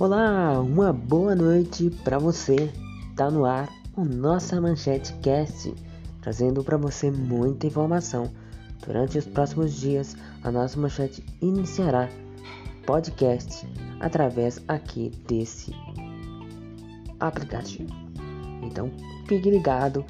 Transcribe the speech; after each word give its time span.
Olá, 0.00 0.58
uma 0.58 0.94
boa 0.94 1.34
noite 1.34 1.90
para 2.02 2.18
você. 2.18 2.72
Tá 3.14 3.30
no 3.30 3.44
ar 3.44 3.68
o 3.94 4.02
Nossa 4.02 4.58
Manchete 4.58 5.12
Cast, 5.20 5.74
trazendo 6.22 6.64
para 6.64 6.78
você 6.78 7.10
muita 7.10 7.66
informação. 7.66 8.30
Durante 8.86 9.18
os 9.18 9.26
próximos 9.26 9.74
dias, 9.74 10.16
a 10.42 10.50
nossa 10.50 10.80
manchete 10.80 11.22
iniciará 11.42 12.08
podcast 12.86 13.68
através 14.00 14.58
aqui 14.68 15.10
desse 15.28 15.70
aplicativo. 17.20 17.92
Então, 18.62 18.90
fique 19.26 19.50
ligado, 19.50 20.02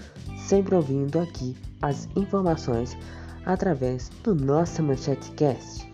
sempre 0.46 0.76
ouvindo 0.76 1.18
aqui 1.18 1.56
as 1.82 2.08
informações 2.14 2.96
através 3.44 4.08
do 4.22 4.36
Nossa 4.36 4.84
Manchete 4.84 5.32
Cast. 5.32 5.89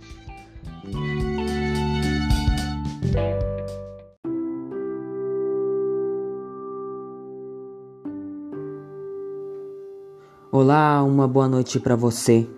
Olá, 10.58 11.04
uma 11.04 11.28
boa 11.28 11.46
noite 11.46 11.78
para 11.78 11.94
você. 11.94 12.48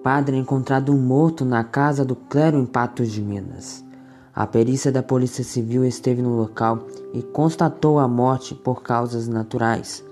Padre 0.00 0.36
é 0.36 0.38
encontrado 0.38 0.94
morto 0.94 1.44
na 1.44 1.64
casa 1.64 2.04
do 2.04 2.14
clero 2.14 2.56
em 2.56 2.64
Patos 2.64 3.10
de 3.10 3.20
Minas. 3.20 3.84
A 4.32 4.46
perícia 4.46 4.92
da 4.92 5.02
Polícia 5.02 5.42
Civil 5.42 5.84
esteve 5.84 6.22
no 6.22 6.36
local 6.36 6.86
e 7.12 7.20
constatou 7.20 7.98
a 7.98 8.06
morte 8.06 8.54
por 8.54 8.80
causas 8.80 9.26
naturais. 9.26 10.04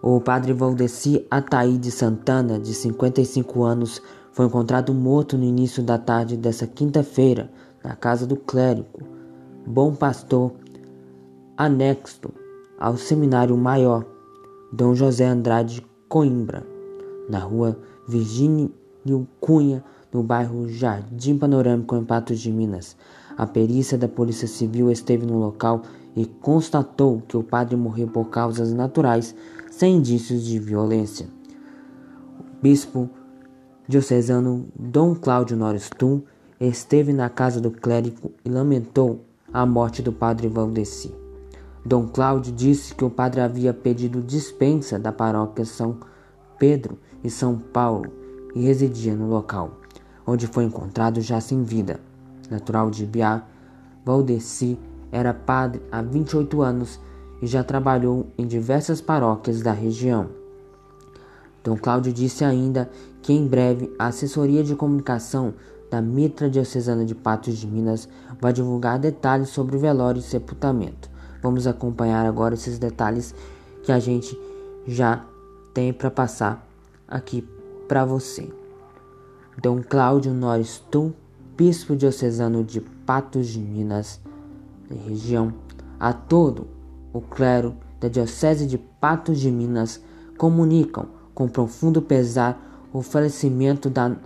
O 0.00 0.20
padre 0.20 0.52
Valdeci 0.52 1.26
Ataíde 1.28 1.90
Santana, 1.90 2.56
de 2.56 2.72
55 2.72 3.64
anos, 3.64 4.00
foi 4.30 4.46
encontrado 4.46 4.94
morto 4.94 5.36
no 5.36 5.42
início 5.42 5.82
da 5.82 5.98
tarde 5.98 6.36
dessa 6.36 6.64
quinta-feira 6.64 7.50
na 7.82 7.96
casa 7.96 8.24
do 8.24 8.36
clérigo 8.36 9.00
Bom 9.66 9.96
Pastor, 9.96 10.52
anexo 11.56 12.32
ao 12.78 12.96
Seminário 12.96 13.56
Maior 13.56 14.14
Dom 14.72 14.94
José 14.94 15.24
Andrade 15.24 15.84
Coimbra, 16.08 16.66
na 17.28 17.38
rua 17.38 17.78
Virgínio 18.08 18.72
Cunha, 19.40 19.84
no 20.12 20.22
bairro 20.22 20.68
Jardim 20.68 21.38
Panorâmico, 21.38 21.94
em 21.94 22.04
Patos 22.04 22.40
de 22.40 22.50
Minas. 22.50 22.96
A 23.36 23.46
perícia 23.46 23.96
da 23.96 24.08
Polícia 24.08 24.48
Civil 24.48 24.90
esteve 24.90 25.24
no 25.24 25.38
local 25.38 25.82
e 26.16 26.26
constatou 26.26 27.22
que 27.28 27.36
o 27.36 27.42
padre 27.42 27.76
morreu 27.76 28.08
por 28.08 28.28
causas 28.30 28.72
naturais, 28.72 29.34
sem 29.70 29.96
indícios 29.96 30.44
de 30.44 30.58
violência. 30.58 31.28
O 32.40 32.62
bispo 32.62 33.08
diocesano 33.86 34.66
Dom 34.74 35.14
Cláudio 35.14 35.56
Norris 35.56 35.90
Tum 35.90 36.22
esteve 36.58 37.12
na 37.12 37.28
casa 37.28 37.60
do 37.60 37.70
clérigo 37.70 38.32
e 38.44 38.48
lamentou 38.48 39.24
a 39.52 39.64
morte 39.64 40.02
do 40.02 40.12
padre 40.12 40.48
Valdeci. 40.48 41.25
Dom 41.86 42.08
Cláudio 42.08 42.52
disse 42.52 42.92
que 42.92 43.04
o 43.04 43.10
padre 43.10 43.40
havia 43.40 43.72
pedido 43.72 44.20
dispensa 44.20 44.98
da 44.98 45.12
paróquia 45.12 45.64
São 45.64 45.98
Pedro 46.58 46.98
e 47.22 47.30
São 47.30 47.56
Paulo 47.56 48.10
e 48.56 48.64
residia 48.64 49.14
no 49.14 49.28
local, 49.28 49.70
onde 50.26 50.48
foi 50.48 50.64
encontrado 50.64 51.20
já 51.20 51.40
sem 51.40 51.62
vida. 51.62 52.00
Natural 52.50 52.90
de 52.90 53.06
Biá, 53.06 53.44
Valdeci 54.04 54.76
era 55.12 55.32
padre 55.32 55.80
há 55.92 56.02
28 56.02 56.60
anos 56.60 56.98
e 57.40 57.46
já 57.46 57.62
trabalhou 57.62 58.26
em 58.36 58.48
diversas 58.48 59.00
paróquias 59.00 59.62
da 59.62 59.70
região. 59.70 60.26
Dom 61.62 61.76
Cláudio 61.76 62.12
disse 62.12 62.44
ainda 62.44 62.90
que 63.22 63.32
em 63.32 63.46
breve 63.46 63.94
a 63.96 64.06
assessoria 64.06 64.64
de 64.64 64.74
comunicação 64.74 65.54
da 65.88 66.02
Mitra 66.02 66.50
Diocesana 66.50 67.04
de 67.04 67.14
Patos 67.14 67.56
de 67.56 67.66
Minas 67.68 68.08
vai 68.40 68.52
divulgar 68.52 68.98
detalhes 68.98 69.50
sobre 69.50 69.76
o 69.76 69.78
velório 69.78 70.18
e 70.18 70.22
sepultamento. 70.22 71.14
Vamos 71.42 71.66
acompanhar 71.66 72.26
agora 72.26 72.54
esses 72.54 72.78
detalhes 72.78 73.34
que 73.82 73.92
a 73.92 73.98
gente 73.98 74.38
já 74.86 75.24
tem 75.72 75.92
para 75.92 76.10
passar 76.10 76.66
aqui 77.06 77.46
para 77.86 78.04
você. 78.04 78.48
Dom 79.60 79.82
Cláudio 79.82 80.34
Norris 80.34 80.82
Tu, 80.90 81.12
bispo 81.56 81.96
diocesano 81.96 82.64
de 82.64 82.80
Patos 82.80 83.48
de 83.48 83.60
Minas, 83.60 84.20
região, 85.06 85.54
a 85.98 86.12
todo 86.12 86.66
o 87.12 87.20
clero 87.20 87.76
da 88.00 88.08
diocese 88.08 88.66
de 88.66 88.76
Patos 88.76 89.38
de 89.38 89.50
Minas 89.50 90.02
comunicam 90.36 91.08
com 91.34 91.48
profundo 91.48 92.02
pesar 92.02 92.88
o 92.92 93.02
falecimento 93.02 93.88
da 93.88 94.16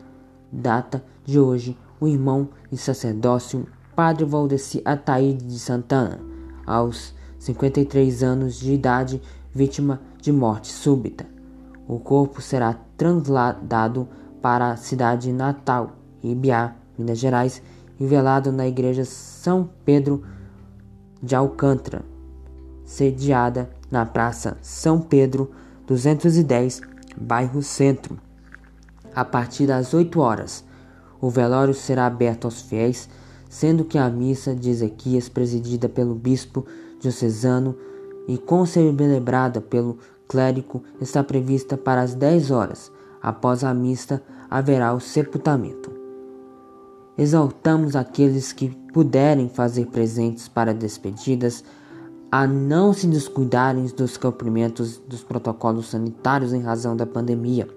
data 0.50 1.04
de 1.24 1.38
hoje 1.38 1.76
o 2.00 2.08
irmão 2.08 2.48
e 2.72 2.76
sacerdócio 2.76 3.66
Padre 3.94 4.24
Valdeci 4.24 4.80
Ataíde 4.84 5.44
de 5.44 5.58
Santana 5.58 6.29
aos 6.70 7.12
53 7.40 8.22
anos 8.22 8.60
de 8.60 8.72
idade, 8.72 9.20
vítima 9.52 10.00
de 10.20 10.32
morte 10.32 10.68
súbita. 10.68 11.26
O 11.88 11.98
corpo 11.98 12.40
será 12.40 12.78
trasladado 12.96 14.08
para 14.40 14.70
a 14.70 14.76
cidade 14.76 15.32
natal, 15.32 15.96
Ibiá, 16.22 16.76
Minas 16.96 17.18
Gerais, 17.18 17.60
e 17.98 18.06
velado 18.06 18.52
na 18.52 18.66
igreja 18.66 19.04
São 19.04 19.68
Pedro 19.84 20.22
de 21.20 21.34
Alcântara, 21.34 22.02
sediada 22.84 23.68
na 23.90 24.06
Praça 24.06 24.56
São 24.62 25.00
Pedro 25.00 25.50
210, 25.86 26.80
bairro 27.16 27.62
Centro. 27.62 28.16
A 29.14 29.24
partir 29.24 29.66
das 29.66 29.92
8 29.92 30.20
horas, 30.20 30.64
o 31.20 31.28
velório 31.28 31.74
será 31.74 32.06
aberto 32.06 32.44
aos 32.44 32.62
fiéis 32.62 33.08
sendo 33.50 33.84
que 33.84 33.98
a 33.98 34.08
missa 34.08 34.54
de 34.54 34.70
Ezequias, 34.70 35.28
presidida 35.28 35.88
pelo 35.88 36.14
bispo 36.14 36.64
diocesano 37.00 37.76
e 38.28 38.38
concelebrada 38.38 39.60
pelo 39.60 39.98
clérigo, 40.28 40.84
está 41.00 41.24
prevista 41.24 41.76
para 41.76 42.00
as 42.00 42.14
10 42.14 42.52
horas. 42.52 42.92
Após 43.20 43.64
a 43.64 43.74
missa, 43.74 44.22
haverá 44.48 44.94
o 44.94 45.00
sepultamento. 45.00 45.90
Exaltamos 47.18 47.96
aqueles 47.96 48.52
que 48.52 48.68
puderem 48.92 49.48
fazer 49.48 49.86
presentes 49.86 50.46
para 50.46 50.72
despedidas 50.72 51.64
a 52.30 52.46
não 52.46 52.92
se 52.92 53.08
descuidarem 53.08 53.84
dos 53.86 54.16
cumprimentos 54.16 54.98
dos 54.98 55.24
protocolos 55.24 55.90
sanitários 55.90 56.52
em 56.52 56.62
razão 56.62 56.96
da 56.96 57.04
pandemia. 57.04 57.68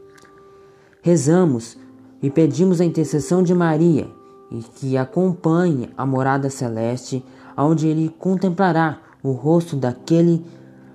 Rezamos 1.02 1.76
e 2.22 2.30
pedimos 2.30 2.80
a 2.80 2.86
intercessão 2.86 3.42
de 3.42 3.56
Maria 3.56 4.08
e 4.54 4.62
que 4.62 4.96
acompanhe 4.96 5.90
a 5.98 6.06
morada 6.06 6.50
celeste, 6.50 7.26
onde 7.58 7.88
ele 7.88 8.08
contemplará 8.20 9.00
o 9.24 9.32
rosto 9.32 9.76
daquele 9.76 10.46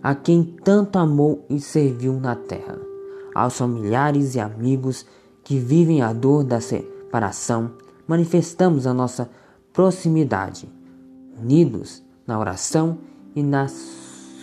a 0.02 0.14
quem 0.14 0.44
tanto 0.62 0.96
amou 0.98 1.44
e 1.50 1.60
serviu 1.60 2.14
na 2.20 2.36
terra. 2.36 2.78
Aos 3.34 3.58
familiares 3.58 4.36
e 4.36 4.40
amigos 4.40 5.04
que 5.42 5.58
vivem 5.58 6.00
a 6.02 6.12
dor 6.12 6.44
da 6.44 6.60
separação, 6.60 7.72
manifestamos 8.06 8.86
a 8.86 8.94
nossa 8.94 9.28
proximidade, 9.72 10.68
unidos 11.40 12.02
na 12.26 12.38
oração 12.38 12.98
e 13.34 13.42
na 13.42 13.66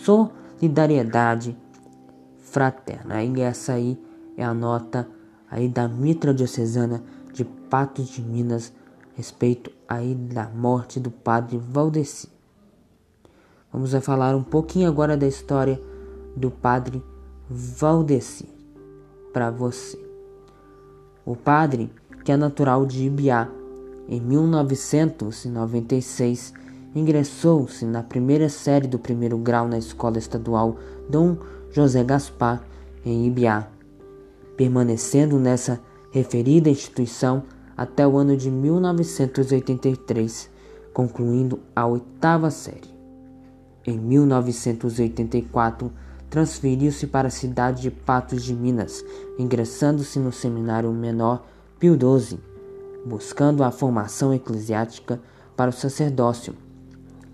solidariedade 0.04 1.56
fraterna. 2.36 3.22
E 3.22 3.40
essa 3.40 3.72
aí 3.74 3.98
é 4.36 4.44
a 4.44 4.52
nota 4.52 5.08
aí 5.50 5.68
da 5.68 5.88
Mitra 5.88 6.34
Diocesana 6.34 7.02
de 7.32 7.44
Patos 7.44 8.08
de 8.08 8.22
Minas, 8.22 8.72
respeito 9.16 9.72
aí 9.88 10.14
da 10.14 10.48
morte 10.48 11.00
do 11.00 11.10
padre 11.10 11.58
Valdeci. 11.58 12.28
Vamos 13.72 13.92
falar 14.04 14.36
um 14.36 14.42
pouquinho 14.42 14.88
agora 14.88 15.16
da 15.16 15.26
história 15.26 15.80
do 16.36 16.50
padre 16.50 17.02
Valdeci 17.48 18.46
para 19.32 19.50
você. 19.50 19.98
O 21.24 21.34
padre, 21.34 21.90
que 22.24 22.30
é 22.30 22.36
natural 22.36 22.84
de 22.84 23.06
Ibiá, 23.06 23.48
em 24.08 24.20
1996 24.20 26.52
ingressou-se 26.94 27.84
na 27.84 28.02
primeira 28.02 28.48
série 28.48 28.86
do 28.86 28.98
primeiro 28.98 29.36
grau 29.38 29.66
na 29.66 29.78
escola 29.78 30.18
estadual 30.18 30.76
Dom 31.08 31.36
José 31.70 32.04
Gaspar, 32.04 32.62
em 33.04 33.26
Ibiá, 33.26 33.66
permanecendo 34.56 35.38
nessa 35.38 35.80
referida 36.10 36.70
instituição 36.70 37.42
até 37.76 38.06
o 38.06 38.16
ano 38.16 38.36
de 38.36 38.50
1983, 38.50 40.48
concluindo 40.94 41.58
a 41.74 41.86
oitava 41.86 42.50
série. 42.50 42.94
Em 43.86 43.98
1984, 43.98 45.92
transferiu-se 46.30 47.06
para 47.06 47.28
a 47.28 47.30
cidade 47.30 47.82
de 47.82 47.90
Patos 47.90 48.42
de 48.42 48.54
Minas, 48.54 49.04
ingressando-se 49.38 50.18
no 50.18 50.32
seminário 50.32 50.90
menor 50.92 51.44
Pio 51.78 51.94
XII, 51.94 52.38
buscando 53.04 53.62
a 53.62 53.70
formação 53.70 54.34
eclesiástica 54.34 55.20
para 55.56 55.70
o 55.70 55.72
sacerdócio. 55.72 56.54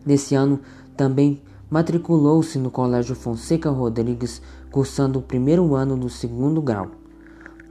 Nesse 0.05 0.35
ano, 0.35 0.61
também 0.97 1.41
matriculou-se 1.71 2.59
no 2.59 2.71
Colégio 2.71 3.15
Fonseca 3.15 3.71
Rodrigues, 3.71 4.43
cursando 4.71 5.21
o 5.21 5.23
primeiro 5.23 5.75
ano 5.75 5.97
do 5.97 6.11
segundo 6.11 6.61
grau. 6.61 6.91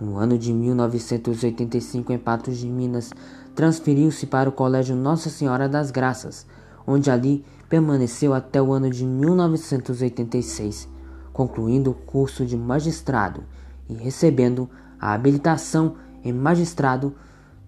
No 0.01 0.17
ano 0.17 0.35
de 0.35 0.51
1985, 0.51 2.11
em 2.11 2.17
Patos 2.17 2.57
de 2.57 2.67
Minas, 2.67 3.11
transferiu-se 3.53 4.25
para 4.25 4.49
o 4.49 4.51
Colégio 4.51 4.95
Nossa 4.95 5.29
Senhora 5.29 5.69
das 5.69 5.91
Graças, 5.91 6.47
onde 6.87 7.11
ali 7.11 7.45
permaneceu 7.69 8.33
até 8.33 8.59
o 8.59 8.73
ano 8.73 8.89
de 8.89 9.05
1986, 9.05 10.89
concluindo 11.31 11.91
o 11.91 11.93
curso 11.93 12.43
de 12.43 12.57
magistrado 12.57 13.43
e 13.87 13.93
recebendo 13.93 14.67
a 14.99 15.13
habilitação 15.13 15.97
em 16.23 16.33
magistrado 16.33 17.13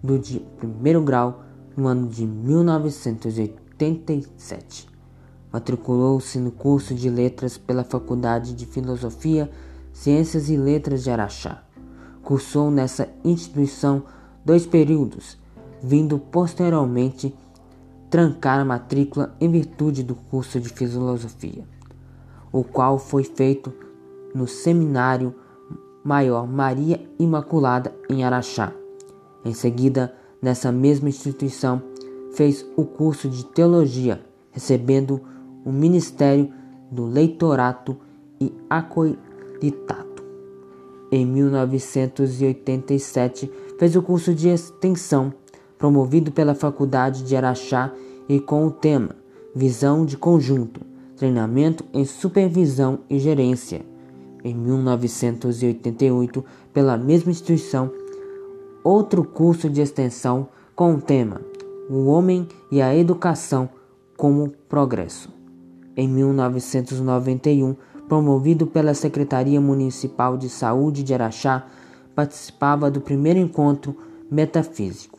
do 0.02 0.18
de 0.18 0.40
primeiro 0.58 1.00
grau 1.02 1.44
no 1.76 1.86
ano 1.86 2.08
de 2.08 2.26
1987. 2.26 4.88
Matriculou-se 5.52 6.36
no 6.40 6.50
curso 6.50 6.96
de 6.96 7.08
Letras 7.08 7.56
pela 7.56 7.84
Faculdade 7.84 8.54
de 8.54 8.66
Filosofia, 8.66 9.48
Ciências 9.92 10.50
e 10.50 10.56
Letras 10.56 11.04
de 11.04 11.12
Araxá. 11.12 11.62
Cursou 12.24 12.70
nessa 12.70 13.08
instituição 13.22 14.02
dois 14.44 14.66
períodos, 14.66 15.38
vindo 15.82 16.18
posteriormente 16.18 17.34
trancar 18.08 18.60
a 18.60 18.64
matrícula 18.64 19.34
em 19.40 19.50
virtude 19.50 20.02
do 20.02 20.14
curso 20.14 20.58
de 20.58 20.70
Filosofia, 20.70 21.64
o 22.50 22.64
qual 22.64 22.98
foi 22.98 23.24
feito 23.24 23.72
no 24.34 24.46
Seminário 24.46 25.34
Maior 26.02 26.46
Maria 26.46 27.00
Imaculada 27.18 27.94
em 28.08 28.24
Araxá. 28.24 28.72
Em 29.44 29.52
seguida, 29.52 30.14
nessa 30.40 30.72
mesma 30.72 31.08
instituição, 31.08 31.82
fez 32.32 32.66
o 32.76 32.84
curso 32.84 33.28
de 33.28 33.44
Teologia, 33.46 34.24
recebendo 34.50 35.20
o 35.64 35.72
Ministério 35.72 36.52
do 36.90 37.04
Leitorato 37.04 37.96
e 38.40 38.52
Acolitato. 38.68 40.13
Em 41.16 41.24
1987, 41.24 43.48
fez 43.78 43.94
o 43.94 44.02
curso 44.02 44.34
de 44.34 44.48
extensão, 44.48 45.32
promovido 45.78 46.32
pela 46.32 46.56
Faculdade 46.56 47.22
de 47.22 47.36
Araxá 47.36 47.92
e 48.28 48.40
com 48.40 48.66
o 48.66 48.70
tema 48.72 49.14
Visão 49.54 50.04
de 50.04 50.16
Conjunto, 50.16 50.80
Treinamento 51.16 51.84
em 51.94 52.04
Supervisão 52.04 52.98
e 53.08 53.20
Gerência. 53.20 53.82
Em 54.42 54.52
1988, 54.56 56.44
pela 56.72 56.96
mesma 56.96 57.30
instituição, 57.30 57.92
outro 58.82 59.22
curso 59.22 59.70
de 59.70 59.80
extensão 59.80 60.48
com 60.74 60.96
o 60.96 61.00
tema 61.00 61.40
O 61.88 62.06
Homem 62.06 62.48
e 62.72 62.82
a 62.82 62.92
Educação 62.92 63.68
como 64.16 64.50
Progresso 64.68 65.32
em 65.96 66.08
1991, 66.08 67.76
promovido 68.14 68.64
pela 68.64 68.94
Secretaria 68.94 69.60
Municipal 69.60 70.36
de 70.36 70.48
Saúde 70.48 71.02
de 71.02 71.12
Araxá, 71.12 71.66
participava 72.14 72.88
do 72.88 73.00
primeiro 73.00 73.40
encontro 73.40 73.96
metafísico. 74.30 75.18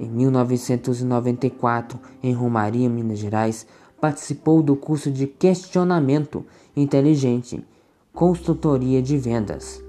Em 0.00 0.08
1994, 0.08 2.00
em 2.22 2.32
Romaria, 2.32 2.88
Minas 2.88 3.18
Gerais, 3.18 3.66
participou 4.00 4.62
do 4.62 4.74
curso 4.74 5.10
de 5.10 5.26
Questionamento 5.26 6.42
Inteligente, 6.74 7.62
Consultoria 8.14 9.02
de 9.02 9.18
Vendas. 9.18 9.84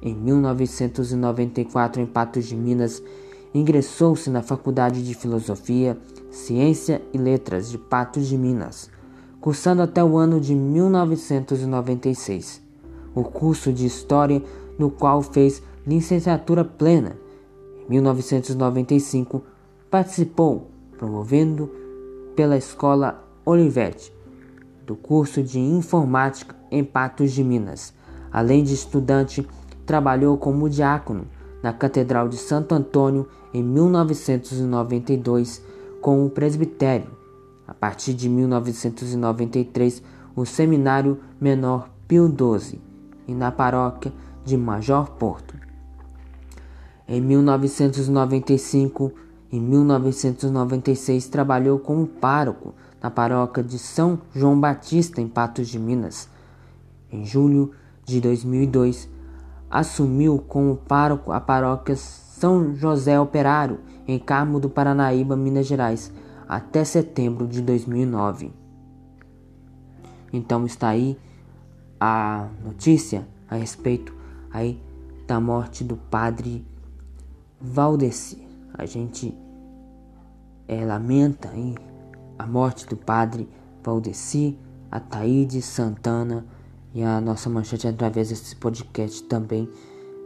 Em 0.00 0.14
1994, 0.14 2.00
em 2.00 2.06
Patos 2.06 2.46
de 2.46 2.56
Minas, 2.56 3.02
ingressou-se 3.52 4.30
na 4.30 4.40
Faculdade 4.40 5.04
de 5.04 5.12
Filosofia, 5.12 5.98
Ciência 6.30 7.02
e 7.12 7.18
Letras 7.18 7.70
de 7.70 7.76
Patos 7.76 8.28
de 8.28 8.38
Minas 8.38 8.88
cursando 9.40 9.82
até 9.82 10.04
o 10.04 10.18
ano 10.18 10.38
de 10.38 10.54
1996, 10.54 12.62
o 13.14 13.24
curso 13.24 13.72
de 13.72 13.86
História 13.86 14.42
no 14.78 14.90
qual 14.90 15.22
fez 15.22 15.62
licenciatura 15.86 16.62
plena. 16.64 17.16
Em 17.86 17.92
1995, 17.92 19.42
participou, 19.90 20.70
promovendo 20.98 21.70
pela 22.36 22.56
Escola 22.56 23.24
Olivetti, 23.44 24.12
do 24.86 24.94
curso 24.94 25.42
de 25.42 25.58
Informática 25.58 26.54
em 26.70 26.84
Patos 26.84 27.32
de 27.32 27.42
Minas. 27.42 27.92
Além 28.30 28.62
de 28.62 28.74
estudante, 28.74 29.44
trabalhou 29.84 30.38
como 30.38 30.68
diácono 30.68 31.24
na 31.62 31.72
Catedral 31.72 32.28
de 32.28 32.36
Santo 32.36 32.74
Antônio 32.74 33.26
em 33.52 33.62
1992 33.62 35.62
com 36.00 36.24
o 36.24 36.30
presbitério 36.30 37.19
a 37.70 37.74
partir 37.74 38.14
de 38.14 38.28
1993, 38.28 40.02
o 40.34 40.44
Seminário 40.44 41.20
Menor 41.40 41.88
Pio 42.08 42.26
XII 42.26 42.80
e 43.28 43.32
na 43.32 43.52
paróquia 43.52 44.12
de 44.44 44.56
Major 44.56 45.08
Porto. 45.12 45.54
Em 47.06 47.20
1995 47.20 49.12
e 49.52 49.60
1996 49.60 51.28
trabalhou 51.28 51.78
como 51.78 52.08
pároco 52.08 52.74
na 53.00 53.08
paróquia 53.08 53.62
de 53.62 53.78
São 53.78 54.18
João 54.34 54.58
Batista 54.58 55.20
em 55.20 55.28
Patos 55.28 55.68
de 55.68 55.78
Minas. 55.78 56.28
Em 57.08 57.24
julho 57.24 57.70
de 58.04 58.20
2002, 58.20 59.08
assumiu 59.70 60.44
como 60.48 60.74
pároco 60.74 61.30
a 61.30 61.40
paróquia 61.40 61.94
São 61.94 62.74
José 62.74 63.18
Operário 63.20 63.78
em 64.08 64.18
Carmo 64.18 64.58
do 64.58 64.68
Paranaíba, 64.68 65.36
Minas 65.36 65.68
Gerais 65.68 66.12
até 66.50 66.82
setembro 66.82 67.46
de 67.46 67.62
2009. 67.62 68.52
Então 70.32 70.66
está 70.66 70.88
aí 70.88 71.16
a 72.00 72.48
notícia 72.64 73.24
a 73.48 73.54
respeito 73.54 74.12
aí 74.50 74.82
da 75.28 75.38
morte 75.38 75.84
do 75.84 75.96
padre 75.96 76.66
Valdeci. 77.60 78.44
A 78.74 78.84
gente 78.84 79.32
é, 80.66 80.84
lamenta 80.84 81.50
aí 81.50 81.76
a 82.36 82.44
morte 82.48 82.84
do 82.84 82.96
padre 82.96 83.48
Valdeci, 83.80 84.58
a 84.90 84.98
Taíde 84.98 85.62
Santana 85.62 86.44
e 86.92 87.00
a 87.00 87.20
nossa 87.20 87.48
manchete 87.48 87.86
através 87.86 88.30
desse 88.30 88.56
podcast 88.56 89.22
também 89.22 89.70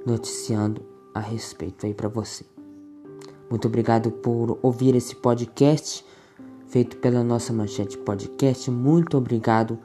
noticiando 0.06 0.81
a 1.15 1.21
respeito 1.21 1.85
aí 1.85 1.93
para 1.93 2.09
você. 2.09 2.47
Muito 3.50 3.69
obrigado 3.69 4.11
por 4.11 4.59
ouvir 4.62 4.94
esse 4.94 5.15
podcast 5.17 6.13
feito 6.75 6.97
pela 6.97 7.23
nossa 7.23 7.53
Manchete 7.53 7.97
Podcast. 7.97 8.69
Muito 8.69 9.17
obrigado 9.17 9.79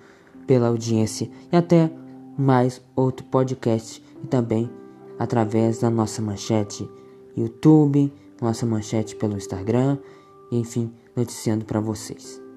pela 0.48 0.70
audiência 0.70 1.30
e 1.52 1.56
até 1.56 1.92
mais 2.36 2.82
outro 2.96 3.24
podcast 3.28 4.04
e 4.24 4.26
também 4.26 4.68
através 5.20 5.82
da 5.82 5.90
nossa 5.92 6.20
manchete 6.20 6.90
YouTube, 7.38 8.12
nossa 8.42 8.66
manchete 8.66 9.16
pelo 9.16 9.38
Instagram, 9.38 10.00
enfim, 10.52 10.92
noticiando 11.16 11.64
para 11.64 11.80
vocês. 11.80 12.49